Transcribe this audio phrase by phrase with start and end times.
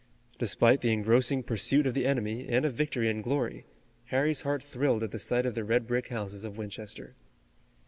[0.39, 3.67] Despite the engrossing pursuit of the enemy and of victory and glory,
[4.05, 7.13] Harry's heart thrilled at the sight of the red brick houses of Winchester.